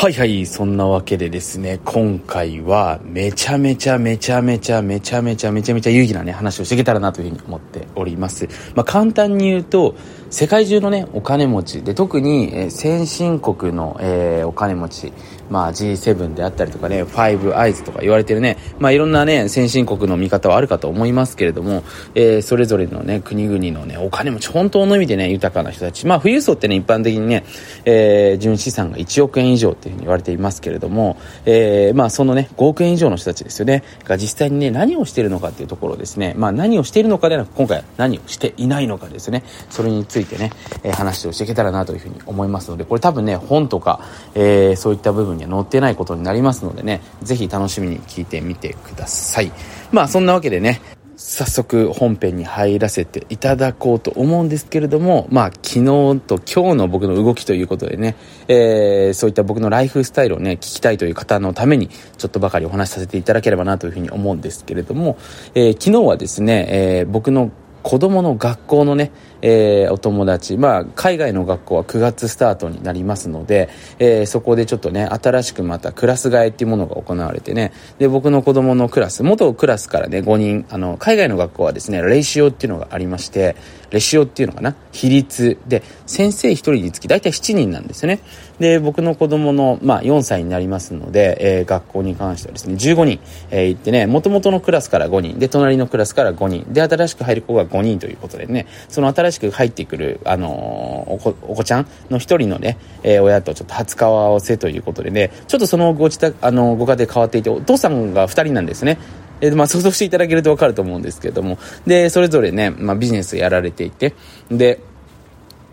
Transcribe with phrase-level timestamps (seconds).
[0.00, 8.48] はいはい、そんなわけでですね、今回はめちゃめちゃめちゃめちゃめちゃめちゃめちゃめちゃ有意義なね、話をしていけたらなというふうに思っております。
[8.74, 9.94] まあ簡単に言うと、
[10.30, 15.12] 世界中のね、お金持ちで、特に、えー、先進国の、えー、お金持ち、
[15.50, 21.82] まあ G7 であったりとかね、ファイブアイズとか言われてるね、まあいろんなね、先進国の見方はあるかと思いますけれども、
[22.14, 27.44] えー、それぞれのね、国々のね、お金持ち、本当の意味でね、豊かな人たち、まあ富裕層ってね、一般的にね、
[27.84, 40.50] えー、純資産が1億円以上っていうふうに言われていますけれども、えー、まあそのね、5億円以上の人たちですよね、が実際にね、何をしているのかっていうところですね、まあ何をしているのかではなく、今回何をしていないのかですね、それについてね、
[40.82, 44.00] えー、話をしていけたらなというふうに思いますので、これ多分ね、本とか、
[44.34, 49.52] えー、そういった部分には載ってないことになりますのでね、ぜひ楽しみに聞いてみてください。
[49.92, 50.80] まあそんなわけでね、
[51.22, 58.16] 早速本編に入らせていただこうと思うんですけれども、まあ昨日と今日の僕の動きということでね、
[58.48, 65.18] えー、そういった僕のライフスタイルをね、聞きたいという方のためにちょっとばかりお話しさせていただければなというふうに思うんですけれども、
[65.54, 67.50] えー、昨日はですね、えー、僕の
[67.82, 83.56] 子供の学校のね、えー、お友達、まあ、海外の学校は9月スタートになりますので、えー、そこでちょっとね、新しくまたクラス替えっていうものが行われてね、で、僕の子供のクラス、元クラスからね、5人、あの、海外の学校はですね、レシオっていうのがありまして、
[83.90, 88.20] レシオっていうのかな比率で、先生1人につき大体7人なんですよね。
[88.60, 93.20] で、僕の子供の、まあ、4歳になりますので、えー、学校に関してはですね、15人、
[93.50, 108.98] えー、行ってね、元々のクラスから5人、で、隣のクラスから5人、で、新しく入る子が5人ということでね、その新しく入ってくる、あのー、お子、お子ちゃんの1人のね、えー、親とちょっと初顔合わせということでね、ちょっとそのご自宅、あのご家庭変わっていて、お父さんが2人なんですね。
[109.40, 114.14] えー、まあ、想像していただけるとわかると思うんですけれども、で、それぞれね、まあ、ビジネスやられていて、
[114.50, 114.80] で、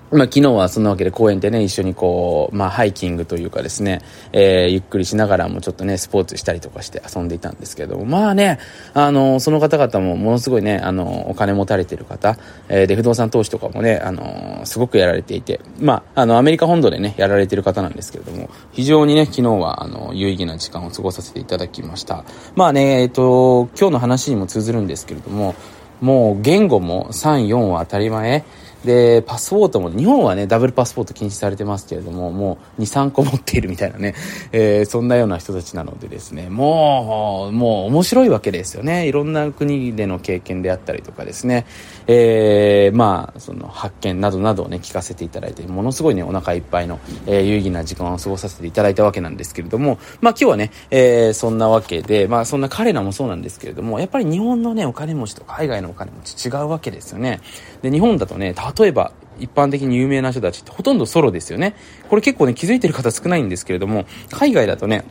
[0.09, 8.59] まあ、昨日はそんなわけで公園でね、一緒にこう、まあ、ハイキングというかですね、えー、ゆっくりしながらもちょっとね、スポーツしたりとかして遊んでいたんですけど、まあね、
[8.93, 12.37] あの、その方々もものすごいね、あの、お金持たれてる方、
[12.69, 22.23] えー、で、不動産投資とかもね、あの、すごくやられていて、まあ、あの、アメリカ本土でね、やられてる方なんですけれども、非常にね、昨日は、あの、有意義な時間を過ごさせていただきました。
[22.55, 25.53] まあね、えっ、ー、と、今日の話にも通ずるんですけれども、
[25.99, 28.45] もう言語も3、4は当たり前、
[28.85, 34.15] で、パスポートも、日本はね、ダブルパスポート禁止されてますけれども、もう2、3個持っているみたいなね、
[34.51, 39.07] えー、そんなような人たちなのでですね、もう、もう面白いわけですよね。
[39.07, 41.65] いろんな国での経験であったりとかですね、
[42.07, 57.41] えー、まあ、その発見などなどをね、聞かせていただいて、ものすごいね、お腹いっぱいの、えー、有意義な時間を過ごさせていただいたわけなんですけれども、まあ今日はね、えー、そんなわけで、まあそんな彼らもそうなんですけれども、やっぱり日本のね、お金持ちと海外のお金持ち違うわけですよね。
[57.81, 61.75] で、日本だとね、例えば、一般的に有名な人たちってほとんどソロですよね。
[62.09, 65.05] これ結構ね、気づいてる方少ないんですけれども、海外だとね、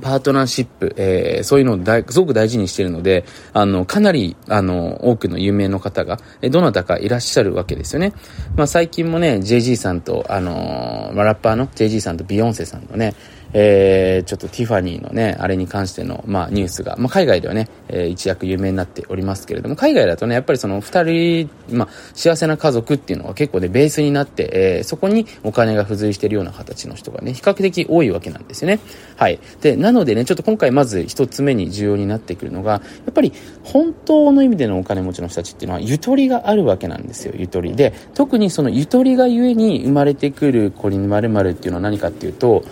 [0.00, 8.14] パートナーシップ、えー、そういうのをすごく大事にしているので、あの、かなり、あの、多くの有名の方が、えどなたかいらっしゃるわけですよね。
[8.56, 13.14] まあ、最近もね、JG さんと、あのー、ま、ラッパーの JG さんとビヨンセさんのね、
[13.54, 28.80] えー、ちょっとティファニーのね、あれに関しての、まあ、ニュースが、まあ、海外ではね、えー、一躍有名になっておりますけれども、海外だとね、やっぱりその二人、まあ、幸せな家族っていうのが結構ね、ベースになって、えー、そこにお金が付随しているような形の人がね、比較的多いわけなんですよね。
[29.16, 29.38] はい。
[29.60, 32.80] で、なのでね、ちょっと今回まず一つ目に重要になってくるのが、や
[33.10, 33.32] っぱり
[33.64, 37.74] 本当の意味でのお金持ちの人たちっていうのは、ゆとりがあるわけなんですよ、ゆとり。
[37.76, 42.64] で、特にそのゆとりがゆえに生まれてくる子に〇〇っていうのは何かっていうと、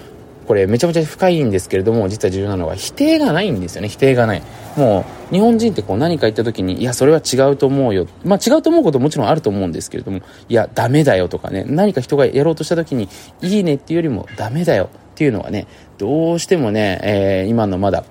[0.50, 4.42] これめちゃめちゃ深いんですけれども、実は重要なのは否定がないんですよね、否定がない。
[4.76, 8.08] もう、日本人ってこう何か言った時に、いや、それは違うと思うよ。
[8.24, 13.08] まあ違うと思うこともちろんあると思うんですけれども、いや、ダメだよとかね、何か人がやろうとした時に、
[13.42, 15.68] いいねっていうよりもダメだよっていうのはね、
[15.98, 18.02] どうしてもね、えー、今のまだ、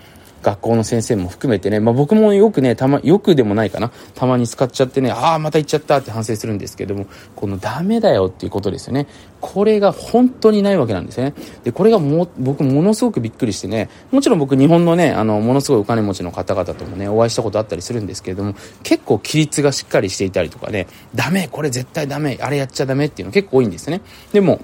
[0.42, 7.06] 学校の先生も含めてね、まあ、僕もよくね、たま、よくでもないかな、たまに使っちゃってね、ああ、また言っちゃったって反省するんですけども、
[7.36, 9.08] このダメだよっていうことですよね。
[9.42, 11.34] これが本当にないわけなんですね。
[11.64, 18.54] で、これがも、僕ものすごくびっくりしてね、もちろん僕日本のね、あの、ものすごいお金持ちの方々ともね、お会いしたことあったりするんですけれども、
[18.84, 24.02] 結構規律がしっかりしていたりとかね、ダメ、これ絶対ダメ、あれやっちゃダメっていうの結構多いんですね。
[24.34, 24.60] でも、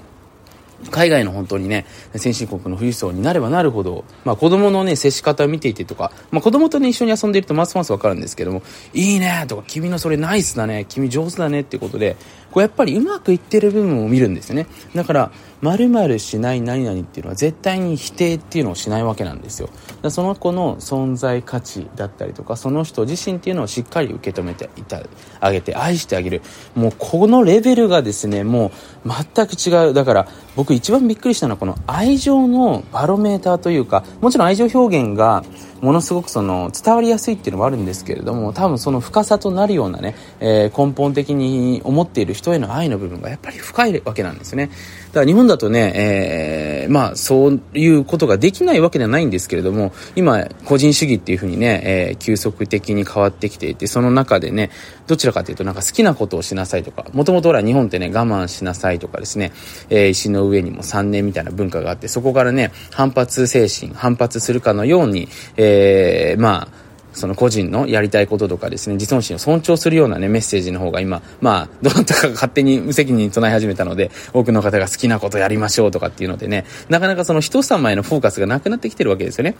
[0.90, 8.62] 海外の本当にね、先進国の富裕層になればなるほど、まあ子供のね、接し方を見ていてとか、まあ子供とね、一緒に遊んでいるとますますわかるんですけども、
[8.92, 12.16] いいねとか、君のそれナイスだね、君上手だねっていうことで、
[12.56, 14.66] こうやっぱりうまくいってる部分を見るんですよね。
[14.94, 15.30] だから
[15.60, 19.68] 〇〇しない何々っていうのは絶対に否定っていうのをしないわけなんですよ。
[20.08, 25.02] その子の存在価値だったりとかその人自身っていうのをしっかり受け止めていた
[25.40, 26.40] あげて愛してあげる。
[26.74, 28.72] もうこのレベルがですねも
[29.04, 29.92] う全く違う。
[29.92, 35.44] だから僕一番びっくりしたのはこの愛情のバロメーターというかもちろん愛情表現が
[35.86, 44.66] ものすごくその伝わりやすいっていうのもあるんですけれども多分その深さとなるようなね、えー、根本的に思っている人への愛の部分がやっぱり深いわけなんですね。
[44.66, 54.70] だから日本だとね、えー、まあそういうことができないわけではないんですけれども今個人主義っていうふうにね、えー、急速的に変わってきていてその中でね
[55.06, 59.52] どちらかというとなんか好きなことをしなさいとかもともとほら日本ってね我慢しなさいとかですね、
[59.88, 66.86] えー、石の上にも3年みたいな文化があってそこからね反発精神反発するかのように、えーえー、まあ、
[67.16, 79.56] その個人のやりたいこととかですね、自尊心を尊重するようなね、メッセージの方が今、まあ、どなたかが勝手に無責任に唱え始めたので、多くの方が好きなことやりましょうとかっていうのでね、なかなかその人様へのフォーカスがなくなってきてるわけですよね。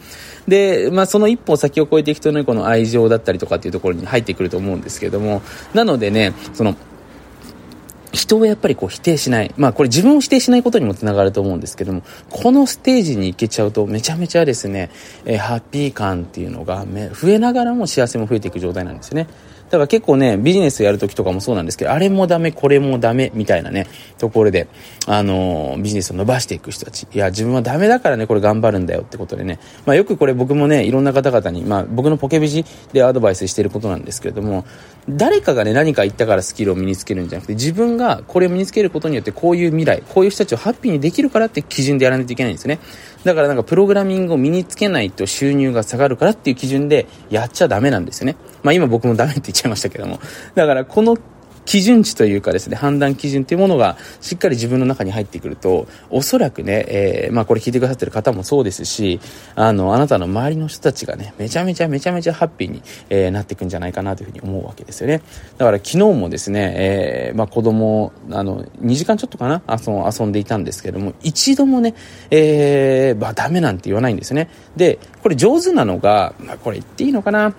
[0.47, 5.41] で、まあ、その一歩先を越えていくとね、この愛情だったりとかっていうところに入ってくると思うんですけども、
[5.73, 6.75] なのでね、その、
[8.17, 9.53] 人をやっぱりこう否定しない。
[9.55, 14.89] まあこれ自分を否定しないことにもつながると思うんですけども、このステージに行けちゃうとめちゃめちゃですね、
[15.25, 19.27] えー、ハッピー感っていうのが増えながらも幸せも増えていく状態なんですよね。
[19.69, 23.87] だから結構ね、ビジネスやるときとかもそうなんですけど、あれもダメ、これもダメ、みたいなね、
[24.17, 24.67] ところで、
[25.05, 27.05] あのー、ビジネスを伸ばしていく人たち。
[27.11, 29.59] いや、自分はダメだからね、これ頑張るんだよってことでね。
[29.85, 34.65] まあよくこれ僕もね、いろんな方々に、まあ僕のポケビジでアドバイスしてることなんですけれども、
[35.09, 42.79] 誰かがね、何か言ったからスキルを身につけるんじゃなくて、自分がこれを身につけることによってこういう未来、こういう人たちをハッピーにできるからって基準でやらないといけないんですね。
[43.27, 48.37] だからなんかプログラミングを身につけないと収入が下がるからっていう基準でやっちゃダメなんですよね。
[48.63, 50.21] まあ今僕もダメって言っちゃいましたけども。
[50.55, 51.17] だからこの
[51.67, 59.19] 基準値というかですね、判断基準というものがしっかり自分の中に入ってくると、おそらくね、えー、まあこれ聞いてくださってる方もそうですし、
[59.53, 65.21] あの、あなたの周りの人たちがね、めちゃめちゃめちゃめちゃハッピーに、えー、なっていくんじゃないかなというふうに思うわけですよね。
[65.57, 71.95] だから昨日もですね、えー、まあ子供、あの、2時間ちょっとかな、遊遊んでいたんですけども、一度もね、
[72.31, 74.49] えー、まあダメなんて言わないんですね。
[74.77, 77.53] で、これ上手なのが、まあこれ言っていいのかな、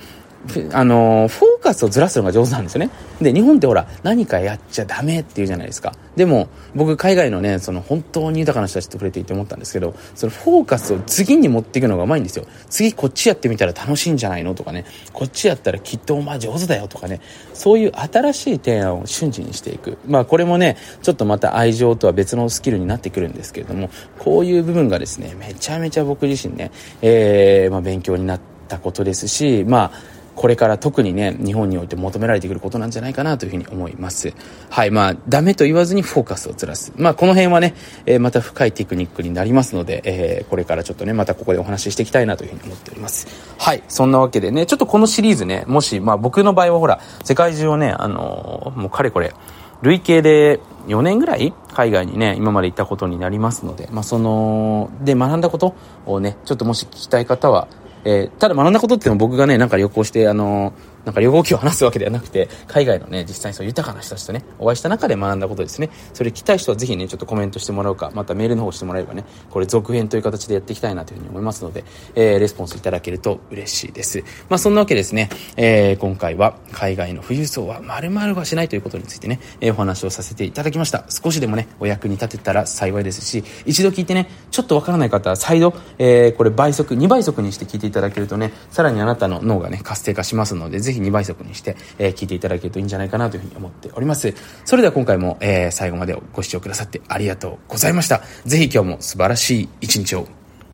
[0.72, 2.90] あのフォーカスをずらすのが上手なんですよね。
[3.20, 5.94] で、日本ってほら、何かやっちゃダメって言うじゃないですか。
[6.16, 12.46] でも、僕、海外のね、その本当に豊かな人たちと触れていて思ったんですけど、そのフォーカスを次に持っていくのがうまいんですよ。
[12.70, 17.20] 次こっちやってみたら楽しいんじゃないのとかね、こっちやったらきっとお前上手だよとかね、
[17.52, 19.98] そういう新しい提案を瞬時にしていく。
[20.06, 26.70] まあ、これもね、ちょっとまた愛情とは別のスキルになってくるんですけれども、こういう部分がですね、めちゃめちゃ僕自身ね、
[27.02, 34.32] えー、まあ、勉強になったことですし、まあ、これから特にね、日本において求められてくることなんじゃないかなというふうに思います。
[34.70, 36.92] はい、まあ、ダメと言わずにフォーカスをずらす。
[36.96, 37.74] まあ、この辺はね、
[38.06, 43.26] えー、また深いテクニックになりますので、えー、これからちょっとね、またここでお話ししていきたいなというふうに思っております。
[43.58, 49.34] はい、そんなわけでね、ちょっとこのシリーズね、もし、まあ僕の場合はほら、世界中をね、あのー、もうかれこれ、
[49.82, 55.74] 累計で4年ぐらい海外にね、今まで行ったことになりますので、まあその、で学んだこと
[56.06, 57.68] をね、ちょっともし聞きたい方は、
[58.04, 65.88] えー、ただ学んだことっていうのは僕がね、なんか旅行して、あのーなんか旅行記を話すわけではなくて、海外のね、実際にそう豊かな人たちとね、お会いした中で学んだことですね。
[66.12, 71.82] それ聞きたい人はぜひね、ちょっとコメントしてもらうか、またメールの方してもらえばね、これ続編という形でやっていきたいなというふうに思いますので、
[72.14, 74.22] えー、レスポンスいただけると嬉しいです。
[74.50, 81.06] まあそんなわけですね、えー、今回は海外の富裕層は〇〇はしないということについてね、えー、お話をさせていただきました。
[81.08, 94.34] 少しでもね、お役に立てたら幸いですし、一度聞いてね、ちょっとわからない方は再度、えー、これ倍速、2倍速にして聞いていただけるとね、さらにあなたの脳がね、活性化しますので、ぜひひ2倍速にして、えー、聞いていただけるといいんじゃないかなというふうに思っております。
[94.64, 98.22] それでは今回も、えー、最後までご視聴くださってありがとうございました。
[98.44, 100.28] ぜひ今日も素晴らしい一日を